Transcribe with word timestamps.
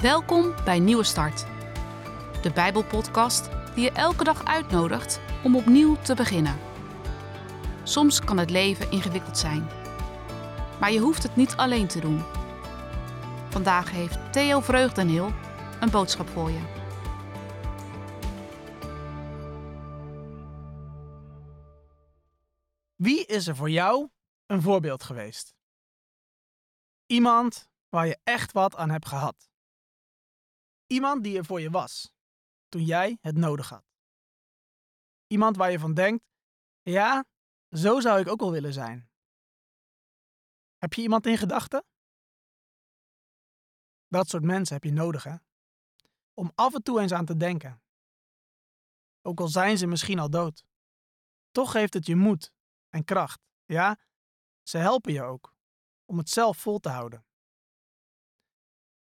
Welkom 0.00 0.54
bij 0.64 0.78
Nieuwe 0.78 1.04
Start, 1.04 1.46
de 2.42 2.50
Bijbelpodcast 2.54 3.48
die 3.74 3.84
je 3.84 3.92
elke 3.92 4.24
dag 4.24 4.44
uitnodigt 4.44 5.20
om 5.44 5.56
opnieuw 5.56 5.96
te 5.96 6.14
beginnen. 6.14 6.58
Soms 7.82 8.20
kan 8.20 8.38
het 8.38 8.50
leven 8.50 8.90
ingewikkeld 8.90 9.38
zijn, 9.38 9.68
maar 10.80 10.92
je 10.92 10.98
hoeft 10.98 11.22
het 11.22 11.36
niet 11.36 11.56
alleen 11.56 11.86
te 11.86 12.00
doen. 12.00 12.22
Vandaag 13.48 13.90
heeft 13.90 14.32
Theo 14.32 14.60
Vreugdeneel 14.60 15.32
een 15.80 15.90
boodschap 15.90 16.28
voor 16.28 16.50
je. 16.50 16.60
Wie 22.96 23.26
is 23.26 23.46
er 23.46 23.56
voor 23.56 23.70
jou 23.70 24.08
een 24.46 24.62
voorbeeld 24.62 25.02
geweest? 25.02 25.54
Iemand 27.06 27.68
waar 27.88 28.06
je 28.06 28.18
echt 28.24 28.52
wat 28.52 28.76
aan 28.76 28.90
hebt 28.90 29.08
gehad. 29.08 29.49
Iemand 30.92 31.24
die 31.24 31.36
er 31.36 31.44
voor 31.44 31.60
je 31.60 31.70
was 31.70 32.12
toen 32.68 32.84
jij 32.84 33.18
het 33.20 33.36
nodig 33.36 33.68
had. 33.68 33.84
Iemand 35.26 35.56
waar 35.56 35.70
je 35.70 35.78
van 35.78 35.94
denkt: 35.94 36.24
ja, 36.82 37.24
zo 37.70 38.00
zou 38.00 38.20
ik 38.20 38.28
ook 38.28 38.40
wel 38.40 38.50
willen 38.50 38.72
zijn. 38.72 39.10
Heb 40.76 40.92
je 40.92 41.02
iemand 41.02 41.26
in 41.26 41.36
gedachten? 41.36 41.84
Dat 44.08 44.28
soort 44.28 44.42
mensen 44.42 44.74
heb 44.74 44.84
je 44.84 44.92
nodig, 44.92 45.24
hè? 45.24 45.36
Om 46.34 46.52
af 46.54 46.74
en 46.74 46.82
toe 46.82 47.00
eens 47.00 47.12
aan 47.12 47.24
te 47.24 47.36
denken. 47.36 47.82
Ook 49.22 49.40
al 49.40 49.48
zijn 49.48 49.78
ze 49.78 49.86
misschien 49.86 50.18
al 50.18 50.30
dood. 50.30 50.64
Toch 51.50 51.70
geeft 51.70 51.94
het 51.94 52.06
je 52.06 52.16
moed 52.16 52.52
en 52.88 53.04
kracht. 53.04 53.40
Ja, 53.64 53.98
ze 54.62 54.78
helpen 54.78 55.12
je 55.12 55.22
ook 55.22 55.54
om 56.04 56.18
het 56.18 56.28
zelf 56.28 56.58
vol 56.58 56.78
te 56.78 56.88
houden. 56.88 57.26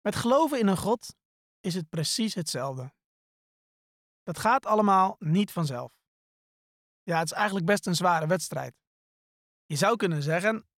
Met 0.00 0.16
geloven 0.16 0.58
in 0.58 0.66
een 0.66 0.76
God 0.76 1.20
is 1.62 1.74
het 1.74 1.88
precies 1.88 2.34
hetzelfde. 2.34 2.92
Dat 4.22 4.38
gaat 4.38 4.66
allemaal 4.66 5.16
niet 5.18 5.52
vanzelf. 5.52 5.92
Ja, 7.02 7.18
het 7.18 7.30
is 7.30 7.32
eigenlijk 7.32 7.66
best 7.66 7.86
een 7.86 7.94
zware 7.94 8.26
wedstrijd. 8.26 8.74
Je 9.66 9.76
zou 9.76 9.96
kunnen 9.96 10.22
zeggen 10.22 10.68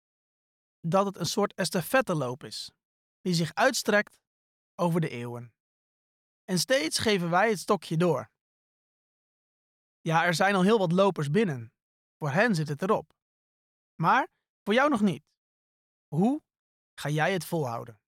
dat 0.81 1.07
het 1.07 1.17
een 1.17 1.27
soort 1.27 1.55
estafetteloop 1.55 2.45
is, 2.45 2.71
die 3.21 3.35
zich 3.35 3.55
uitstrekt 3.55 4.19
over 4.75 5.01
de 5.01 5.09
eeuwen. 5.09 5.55
En 6.45 6.59
steeds 6.59 6.99
geven 6.99 7.31
wij 7.31 7.49
het 7.49 7.59
stokje 7.59 7.97
door. 7.97 8.31
Ja, 10.01 10.25
er 10.25 10.35
zijn 10.35 10.55
al 10.55 10.63
heel 10.63 10.79
wat 10.79 10.93
lopers 10.93 11.31
binnen. 11.31 11.73
Voor 12.19 12.31
hen 12.31 12.55
zit 12.55 12.69
het 12.69 12.83
erop. 12.83 13.13
Maar 13.95 14.29
voor 14.63 14.75
jou 14.75 14.91
nog 14.91 15.01
niet. 15.01 15.25
Hoe 16.07 16.43
ga 16.95 17.09
jij 17.09 17.33
het 17.33 17.45
volhouden? 17.45 18.01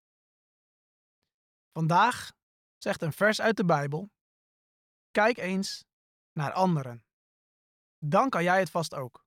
Vandaag 1.73 2.33
zegt 2.79 3.03
een 3.03 3.13
vers 3.13 3.41
uit 3.41 3.57
de 3.57 3.65
Bijbel: 3.65 4.11
Kijk 5.11 5.37
eens 5.39 5.85
naar 6.33 6.53
anderen. 6.53 7.05
Dan 7.99 8.31
kan 8.31 8.43
jij 8.43 8.59
het 8.59 8.71
vast 8.71 8.95
ook. 8.95 9.25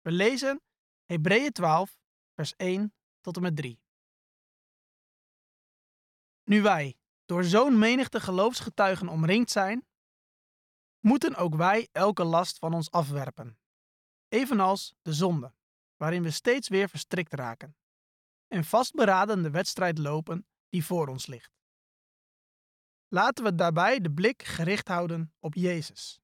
We 0.00 0.12
lezen 0.12 0.62
Hebreeën 1.04 1.52
12, 1.52 2.00
vers 2.34 2.54
1 2.56 2.94
tot 3.20 3.36
en 3.36 3.42
met 3.42 3.56
3. 3.56 3.80
Nu 6.44 6.62
wij 6.62 6.96
door 7.24 7.44
zo'n 7.44 7.78
menigte 7.78 8.20
geloofsgetuigen 8.20 9.08
omringd 9.08 9.50
zijn, 9.50 9.86
moeten 11.00 11.36
ook 11.36 11.54
wij 11.54 11.88
elke 11.92 12.24
last 12.24 12.58
van 12.58 12.74
ons 12.74 12.90
afwerpen, 12.90 13.58
evenals 14.28 14.94
de 15.02 15.12
zonde, 15.12 15.54
waarin 15.96 16.22
we 16.22 16.30
steeds 16.30 16.68
weer 16.68 16.88
verstrikt 16.88 17.32
raken, 17.32 17.76
en 18.48 18.64
vastberaden 18.64 19.42
de 19.42 19.50
wedstrijd 19.50 19.98
lopen 19.98 20.46
die 20.68 20.84
voor 20.84 21.08
ons 21.08 21.26
ligt. 21.26 21.61
Laten 23.14 23.44
we 23.44 23.54
daarbij 23.54 24.00
de 24.00 24.12
blik 24.12 24.42
gericht 24.42 24.88
houden 24.88 25.34
op 25.38 25.54
Jezus, 25.54 26.20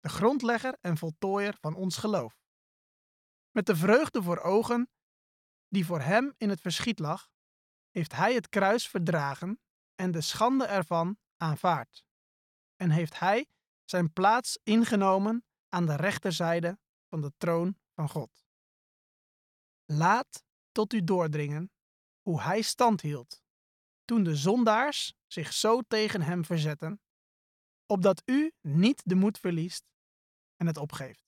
de 0.00 0.08
grondlegger 0.08 0.78
en 0.80 0.96
voltooier 0.96 1.56
van 1.60 1.74
ons 1.74 1.96
geloof. 1.96 2.44
Met 3.50 3.66
de 3.66 3.76
vreugde 3.76 4.22
voor 4.22 4.38
ogen 4.38 4.90
die 5.68 5.86
voor 5.86 6.00
hem 6.00 6.34
in 6.36 6.48
het 6.48 6.60
verschiet 6.60 6.98
lag, 6.98 7.30
heeft 7.90 8.12
hij 8.12 8.34
het 8.34 8.48
kruis 8.48 8.88
verdragen 8.88 9.60
en 9.94 10.10
de 10.10 10.20
schande 10.20 10.66
ervan 10.66 11.18
aanvaard. 11.36 12.04
En 12.76 12.90
heeft 12.90 13.18
hij 13.18 13.46
zijn 13.84 14.12
plaats 14.12 14.58
ingenomen 14.62 15.44
aan 15.68 15.86
de 15.86 15.96
rechterzijde 15.96 16.78
van 17.08 17.20
de 17.20 17.32
troon 17.36 17.78
van 17.94 18.08
God. 18.08 18.46
Laat 19.84 20.44
tot 20.72 20.92
u 20.92 21.04
doordringen 21.04 21.70
hoe 22.20 22.40
hij 22.40 22.62
stand 22.62 23.00
hield 23.00 23.44
toen 24.06 24.22
de 24.22 24.36
zondaars 24.36 25.14
zich 25.26 25.52
zo 25.52 25.80
tegen 25.80 26.22
hem 26.22 26.44
verzetten, 26.44 27.00
opdat 27.86 28.22
u 28.24 28.52
niet 28.60 29.02
de 29.04 29.14
moed 29.14 29.38
verliest 29.38 29.84
en 30.56 30.66
het 30.66 30.76
opgeeft. 30.76 31.24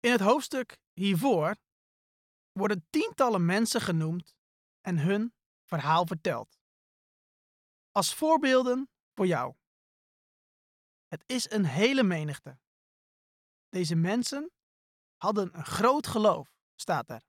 In 0.00 0.10
het 0.10 0.20
hoofdstuk 0.20 0.78
hiervoor 0.92 1.56
worden 2.52 2.86
tientallen 2.90 3.44
mensen 3.44 3.80
genoemd 3.80 4.36
en 4.80 4.98
hun 4.98 5.34
verhaal 5.64 6.06
verteld. 6.06 6.58
Als 7.90 8.14
voorbeelden 8.14 8.90
voor 9.14 9.26
jou. 9.26 9.54
Het 11.06 11.22
is 11.26 11.50
een 11.50 11.64
hele 11.64 12.02
menigte. 12.02 12.58
Deze 13.68 13.94
mensen 13.94 14.50
hadden 15.16 15.56
een 15.56 15.64
groot 15.64 16.06
geloof, 16.06 16.56
staat 16.74 17.10
er. 17.10 17.22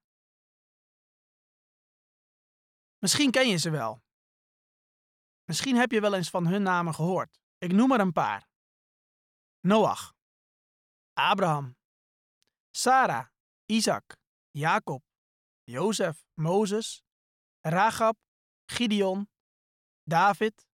Misschien 2.99 3.31
ken 3.31 3.47
je 3.47 3.57
ze 3.57 3.69
wel. 3.69 4.03
Misschien 5.43 5.75
heb 5.75 5.91
je 5.91 6.01
wel 6.01 6.13
eens 6.13 6.29
van 6.29 6.47
hun 6.47 6.61
namen 6.61 6.93
gehoord. 6.93 7.39
Ik 7.57 7.71
noem 7.71 7.91
er 7.91 7.99
een 7.99 8.11
paar: 8.11 8.49
Noach, 9.59 10.13
Abraham, 11.13 11.77
Sarah, 12.71 13.27
Isaac, 13.65 14.17
Jacob, 14.51 15.03
Jozef, 15.63 16.25
Mozes, 16.33 17.03
Rahab, 17.61 18.17
Gideon, 18.65 19.29
David. 20.03 20.67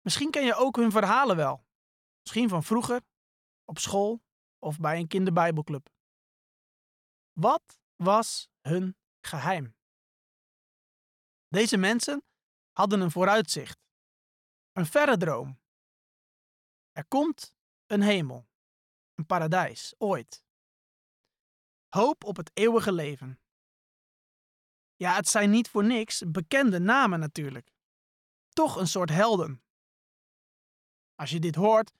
Misschien 0.00 0.30
ken 0.30 0.44
je 0.44 0.54
ook 0.54 0.76
hun 0.76 0.90
verhalen 0.90 1.36
wel. 1.36 1.66
Misschien 2.22 2.48
van 2.48 2.62
vroeger, 2.62 3.00
op 3.64 3.78
school 3.78 4.22
of 4.58 4.78
bij 4.78 4.98
een 4.98 5.08
kinderbijbelclub. 5.08 5.88
Wat 7.32 7.80
was 7.96 8.48
hun 8.60 8.96
geheim? 9.20 9.77
Deze 11.48 11.76
mensen 11.76 12.24
hadden 12.72 13.00
een 13.00 13.10
vooruitzicht, 13.10 13.78
een 14.72 14.86
verre 14.86 15.16
droom. 15.16 15.60
Er 16.92 17.06
komt 17.06 17.54
een 17.86 18.02
hemel, 18.02 18.48
een 19.14 19.26
paradijs, 19.26 19.94
ooit. 19.98 20.44
Hoop 21.88 22.24
op 22.24 22.36
het 22.36 22.50
eeuwige 22.54 22.92
leven. 22.92 23.40
Ja, 24.96 25.14
het 25.14 25.28
zijn 25.28 25.50
niet 25.50 25.68
voor 25.68 25.84
niks 25.84 26.22
bekende 26.26 26.78
namen 26.78 27.20
natuurlijk. 27.20 27.72
Toch 28.48 28.76
een 28.76 28.86
soort 28.86 29.10
helden. 29.10 29.62
Als 31.14 31.30
je 31.30 31.38
dit 31.38 31.54
hoort, 31.54 31.94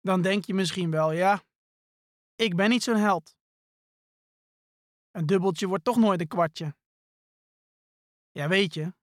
dan 0.00 0.22
denk 0.22 0.44
je 0.44 0.54
misschien 0.54 0.90
wel, 0.90 1.12
ja, 1.12 1.42
ik 2.34 2.56
ben 2.56 2.70
niet 2.70 2.82
zo'n 2.82 2.96
held. 2.96 3.36
Een 5.10 5.26
dubbeltje 5.26 5.66
wordt 5.66 5.84
toch 5.84 5.96
nooit 5.96 6.20
een 6.20 6.28
kwartje. 6.28 6.76
Ja, 8.38 8.48
weet 8.48 8.74
je, 8.74 8.94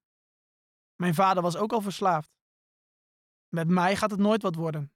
mijn 0.96 1.13
vader 1.13 1.44
was 1.44 1.56
ook 1.56 1.72
al 1.72 1.81
verslaafd. 1.81 2.31
Met 3.47 3.68
mij 3.68 3.96
gaat 3.96 4.12
het 4.12 4.19
nooit 4.19 4.41
wat 4.41 4.56
worden. 4.56 4.94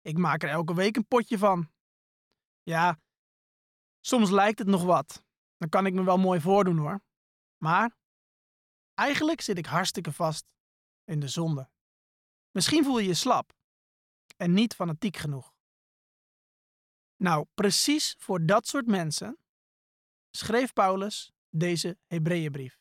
Ik 0.00 0.16
maak 0.18 0.42
er 0.42 0.48
elke 0.48 0.74
week 0.74 0.96
een 0.96 1.06
potje 1.06 1.38
van. 1.38 1.72
Ja, 2.62 3.00
soms 4.00 4.30
lijkt 4.30 4.58
het 4.58 4.68
nog 4.68 4.84
wat. 4.84 5.24
Dan 5.56 5.68
kan 5.68 5.86
ik 5.86 5.92
me 5.92 6.04
wel 6.04 6.18
mooi 6.18 6.40
voordoen 6.40 6.78
hoor. 6.78 7.00
Maar 7.56 7.96
eigenlijk 8.94 9.40
zit 9.40 9.58
ik 9.58 9.66
hartstikke 9.66 10.12
vast 10.12 10.54
in 11.04 11.20
de 11.20 11.28
zonde. 11.28 11.70
Misschien 12.50 12.84
voel 12.84 12.98
je 12.98 13.06
je 13.06 13.14
slap 13.14 13.52
en 14.36 14.52
niet 14.52 14.74
fanatiek 14.74 15.16
genoeg. 15.16 15.54
Nou, 17.16 17.46
precies 17.54 18.14
voor 18.18 18.46
dat 18.46 18.66
soort 18.66 18.86
mensen 18.86 19.38
schreef 20.30 20.72
Paulus 20.72 21.32
deze 21.50 21.98
Hebreeënbrief. 22.06 22.80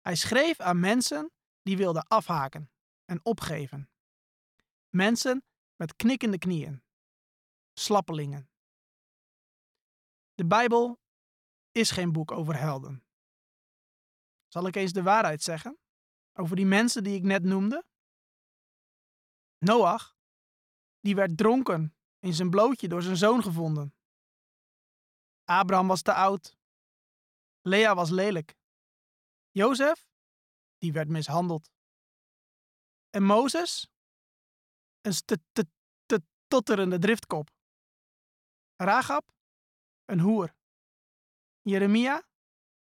Hij 0.00 0.14
schreef 0.14 0.60
aan 0.60 0.80
mensen 0.80 1.32
die 1.62 1.76
wilden 1.76 2.06
afhaken 2.06 2.70
en 3.04 3.24
opgeven. 3.24 3.90
Mensen 4.88 5.44
met 5.76 5.96
knikkende 5.96 6.38
knieën. 6.38 6.82
Slappelingen. 7.72 8.50
De 10.34 10.46
Bijbel 10.46 11.00
is 11.70 11.90
geen 11.90 12.12
boek 12.12 12.30
over 12.30 12.58
helden. 12.58 13.04
Zal 14.48 14.66
ik 14.66 14.76
eens 14.76 14.92
de 14.92 15.02
waarheid 15.02 15.42
zeggen 15.42 15.78
over 16.32 16.56
die 16.56 16.66
mensen 16.66 17.04
die 17.04 17.16
ik 17.16 17.22
net 17.22 17.42
noemde? 17.42 17.84
Noach, 19.58 20.16
die 21.00 21.14
werd 21.14 21.36
dronken 21.36 21.96
in 22.18 22.34
zijn 22.34 22.50
blootje 22.50 22.88
door 22.88 23.02
zijn 23.02 23.16
zoon 23.16 23.42
gevonden. 23.42 23.94
Abraham 25.44 25.86
was 25.86 26.02
te 26.02 26.12
oud 26.12 26.56
Lea 27.66 27.94
was 27.94 28.10
lelijk. 28.10 28.54
Jozef, 29.50 30.08
die 30.78 30.92
werd 30.92 31.08
mishandeld. 31.08 31.70
En 33.10 33.22
Mozes? 33.22 33.88
Een 35.00 35.14
totterende 36.46 36.98
driftkop. 36.98 37.50
Rahab? 38.76 39.32
Een 40.04 40.20
hoer. 40.20 40.54
Jeremia? 41.62 42.28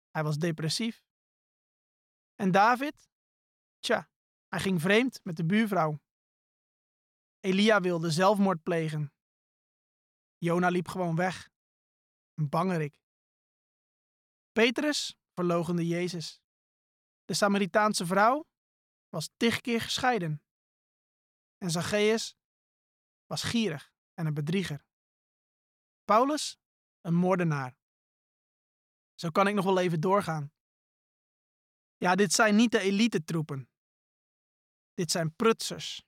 Hij 0.09 0.23
was 0.23 0.37
depressief. 0.37 1.05
En 2.35 2.51
David? 2.51 3.09
Tja, 3.79 4.09
hij 4.47 4.59
ging 4.59 4.81
vreemd 4.81 5.23
met 5.23 5.35
de 5.35 5.45
buurvrouw. 5.45 5.99
Elia 7.39 7.81
wilde 7.81 8.11
zelfmoord 8.11 8.63
plegen. 8.63 9.13
Jona 10.37 10.69
liep 10.69 10.87
gewoon 10.87 11.15
weg. 11.15 11.49
Een 12.33 12.49
bangerik. 12.49 12.99
Petrus 14.51 15.17
verloochende 15.33 15.87
Jezus. 15.87 16.41
De 17.25 17.33
Samaritaanse 17.33 18.05
vrouw 18.05 18.47
was 19.09 19.29
tig 19.37 19.61
keer 19.61 19.81
gescheiden. 19.81 20.43
En 21.57 21.71
Zacchaeus 21.71 22.35
was 23.25 23.43
gierig 23.43 23.93
en 24.13 24.25
een 24.25 24.33
bedrieger. 24.33 24.85
Paulus, 26.03 26.57
een 27.01 27.13
moordenaar. 27.13 27.77
Zo 29.15 29.29
kan 29.29 29.47
ik 29.47 29.53
nog 29.53 29.65
wel 29.65 29.79
even 29.79 29.99
doorgaan. 29.99 30.51
Ja, 31.97 32.15
dit 32.15 32.33
zijn 32.33 32.55
niet 32.55 32.71
de 32.71 32.79
elite 32.79 33.23
troepen. 33.23 33.69
Dit 34.93 35.11
zijn 35.11 35.35
prutsers, 35.35 36.03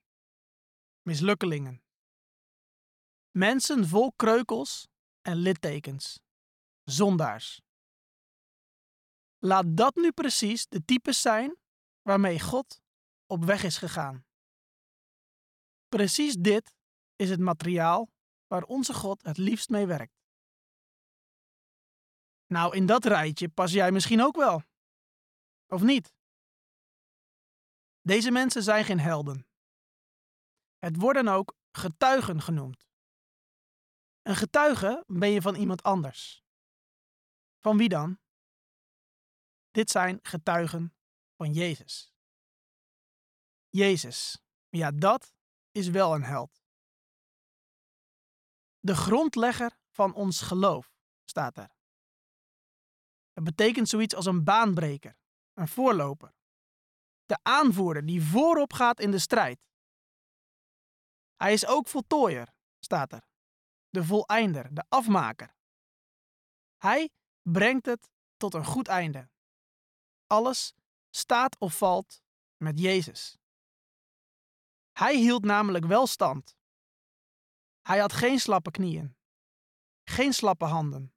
mislukkelingen. 1.02 1.82
Mensen 3.30 3.88
vol 3.88 4.12
kreukels 4.12 4.88
en 5.20 5.36
littekens. 5.36 6.20
Zondaars. 6.84 7.63
Laat 9.44 9.76
dat 9.76 9.94
nu 9.94 10.12
precies 10.12 10.66
de 10.68 10.84
types 10.84 11.20
zijn 11.20 11.56
waarmee 12.02 12.40
God 12.40 12.82
op 13.26 13.44
weg 13.44 13.62
is 13.62 13.78
gegaan. 13.78 14.26
Precies 15.88 16.34
dit 16.34 16.74
is 17.16 17.30
het 17.30 17.40
materiaal 17.40 18.10
waar 18.46 18.62
onze 18.62 18.94
God 18.94 19.22
het 19.22 19.36
liefst 19.36 19.68
mee 19.68 19.86
werkt. 19.86 20.22
Nou, 22.46 22.76
in 22.76 22.86
dat 22.86 23.04
rijtje 23.04 23.48
pas 23.48 23.72
jij 23.72 23.92
misschien 23.92 24.22
ook 24.22 24.36
wel. 24.36 24.62
Of 25.66 25.82
niet? 25.82 26.14
Deze 28.00 28.30
mensen 28.30 28.62
zijn 28.62 28.84
geen 28.84 29.00
helden. 29.00 29.46
Het 30.78 30.96
worden 30.96 31.28
ook 31.28 31.56
getuigen 31.70 32.40
genoemd. 32.42 32.88
Een 34.22 34.36
getuige 34.36 35.04
ben 35.06 35.28
je 35.28 35.42
van 35.42 35.54
iemand 35.54 35.82
anders. 35.82 36.44
Van 37.58 37.76
wie 37.76 37.88
dan? 37.88 38.22
Dit 39.74 39.90
zijn 39.90 40.18
getuigen 40.22 40.94
van 41.36 41.52
Jezus. 41.52 42.14
Jezus, 43.68 44.42
ja, 44.68 44.90
dat 44.90 45.34
is 45.70 45.88
wel 45.88 46.14
een 46.14 46.22
held. 46.22 46.62
De 48.80 48.94
grondlegger 48.94 49.78
van 49.90 50.14
ons 50.14 50.40
geloof 50.40 50.94
staat 51.24 51.56
er. 51.56 51.74
Het 53.32 53.44
betekent 53.44 53.88
zoiets 53.88 54.14
als 54.14 54.26
een 54.26 54.44
baanbreker, 54.44 55.16
een 55.52 55.68
voorloper. 55.68 56.34
De 57.24 57.38
aanvoerder 57.42 58.06
die 58.06 58.22
voorop 58.22 58.72
gaat 58.72 59.00
in 59.00 59.10
de 59.10 59.18
strijd. 59.18 59.66
Hij 61.36 61.52
is 61.52 61.66
ook 61.66 61.88
voltooier, 61.88 62.54
staat 62.78 63.12
er. 63.12 63.28
De 63.88 64.04
voleinder, 64.04 64.74
de 64.74 64.84
afmaker. 64.88 65.54
Hij 66.76 67.10
brengt 67.42 67.86
het 67.86 68.10
tot 68.36 68.54
een 68.54 68.64
goed 68.64 68.88
einde. 68.88 69.32
Alles 70.26 70.74
staat 71.10 71.58
of 71.58 71.76
valt 71.76 72.22
met 72.56 72.78
Jezus. 72.78 73.38
Hij 74.92 75.16
hield 75.16 75.44
namelijk 75.44 75.84
wel 75.84 76.06
stand. 76.06 76.56
Hij 77.82 77.98
had 77.98 78.12
geen 78.12 78.38
slappe 78.38 78.70
knieën, 78.70 79.16
geen 80.04 80.32
slappe 80.32 80.64
handen. 80.64 81.14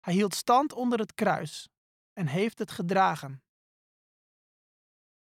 Hij 0.00 0.14
hield 0.14 0.34
stand 0.34 0.72
onder 0.72 0.98
het 0.98 1.14
kruis 1.14 1.68
en 2.12 2.26
heeft 2.26 2.58
het 2.58 2.70
gedragen. 2.70 3.42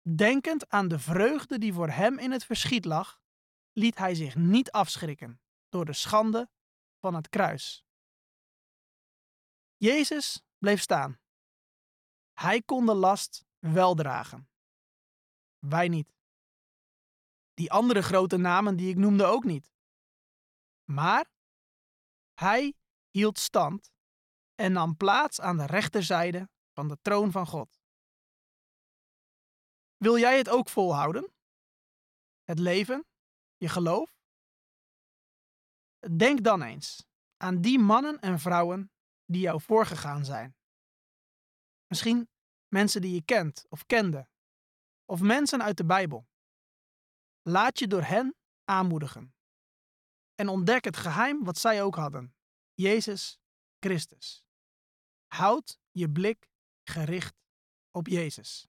Denkend 0.03 0.69
aan 0.69 0.89
de 0.89 0.99
vreugde 0.99 1.59
die 1.59 1.73
voor 1.73 1.89
hem 1.89 2.19
in 2.19 2.31
het 2.31 2.45
verschiet 2.45 2.85
lag, 2.85 3.21
liet 3.73 3.99
hij 3.99 4.15
zich 4.15 4.35
niet 4.35 4.71
afschrikken 4.71 5.41
door 5.69 5.85
de 5.85 5.93
schande 5.93 6.51
van 6.99 7.15
het 7.15 7.29
kruis. 7.29 7.85
Jezus 9.77 10.43
bleef 10.59 10.81
staan. 10.81 11.20
Hij 12.41 12.63
kon 12.63 12.87
de 12.87 12.95
last 12.95 13.45
wel 13.59 13.95
dragen. 13.95 14.49
Wij 15.59 15.89
niet. 15.89 16.15
Die 17.55 17.73
andere 17.73 18.03
grote 18.03 18.37
namen 18.37 18.77
die 18.77 18.91
ik 18.91 18.97
noemde 18.97 19.25
ook 19.25 19.45
niet. 19.45 19.73
Maar 20.85 21.31
hij 22.35 22.75
hield 23.11 23.39
stand 23.39 23.93
en 24.55 24.73
nam 24.73 24.97
plaats 24.97 25.41
aan 25.41 25.57
de 25.57 25.67
rechterzijde 25.67 26.49
van 26.73 26.89
de 26.89 26.99
troon 27.03 27.31
van 27.31 27.47
God. 27.47 27.81
Wil 29.97 30.19
jij 30.19 30.39
het 30.39 30.49
ook 30.49 30.69
volhouden? 30.69 31.33
Het 32.43 32.59
leven? 32.59 33.07
Je 33.57 33.69
geloof? 33.69 34.19
Denk 36.17 36.45
dan 36.45 36.63
eens 36.63 37.07
aan 37.37 37.61
die 37.61 37.79
mannen 37.79 38.21
en 38.21 38.39
vrouwen 38.39 38.93
die 39.25 39.41
jou 39.41 39.61
voorgegaan 39.61 40.25
zijn. 40.25 40.60
Misschien 41.91 42.29
mensen 42.69 43.01
die 43.01 43.15
je 43.15 43.23
kent 43.23 43.67
of 43.69 43.87
kende, 43.87 44.29
of 45.05 45.21
mensen 45.21 45.63
uit 45.63 45.77
de 45.77 45.85
Bijbel. 45.85 46.29
Laat 47.43 47.79
je 47.79 47.87
door 47.87 48.03
hen 48.03 48.37
aanmoedigen. 48.65 49.35
En 50.35 50.49
ontdek 50.49 50.85
het 50.85 50.97
geheim 50.97 51.45
wat 51.45 51.59
zij 51.59 51.83
ook 51.83 51.95
hadden: 51.95 52.35
Jezus 52.75 53.41
Christus. 53.79 54.45
Houd 55.27 55.81
je 55.91 56.11
blik 56.11 56.51
gericht 56.83 57.35
op 57.91 58.07
Jezus. 58.07 58.69